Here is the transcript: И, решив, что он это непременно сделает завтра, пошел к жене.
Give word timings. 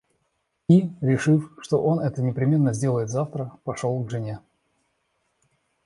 И, 0.67 0.89
решив, 0.99 1.51
что 1.61 1.79
он 1.83 1.99
это 1.99 2.23
непременно 2.23 2.73
сделает 2.73 3.09
завтра, 3.11 3.51
пошел 3.63 4.03
к 4.03 4.09
жене. 4.09 4.39